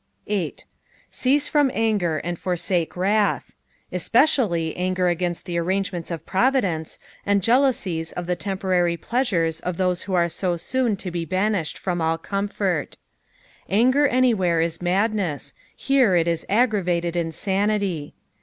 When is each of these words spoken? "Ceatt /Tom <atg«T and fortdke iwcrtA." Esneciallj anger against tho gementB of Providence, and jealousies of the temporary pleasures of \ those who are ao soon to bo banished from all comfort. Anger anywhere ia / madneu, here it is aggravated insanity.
"Ceatt 0.27 0.63
/Tom 1.13 1.69
<atg«T 1.75 2.21
and 2.27 2.35
fortdke 2.35 2.87
iwcrtA." 2.87 3.43
Esneciallj 3.93 4.73
anger 4.75 5.09
against 5.09 5.45
tho 5.45 5.51
gementB 5.53 6.09
of 6.09 6.25
Providence, 6.25 6.97
and 7.23 7.43
jealousies 7.43 8.11
of 8.13 8.25
the 8.25 8.35
temporary 8.35 8.97
pleasures 8.97 9.59
of 9.59 9.77
\ 9.77 9.77
those 9.77 10.01
who 10.01 10.15
are 10.15 10.27
ao 10.41 10.55
soon 10.55 10.95
to 10.95 11.11
bo 11.11 11.27
banished 11.27 11.77
from 11.77 12.01
all 12.01 12.17
comfort. 12.17 12.97
Anger 13.69 14.07
anywhere 14.07 14.59
ia 14.59 14.69
/ 14.69 14.69
madneu, 14.81 15.53
here 15.75 16.15
it 16.15 16.27
is 16.27 16.47
aggravated 16.49 17.15
insanity. 17.15 18.15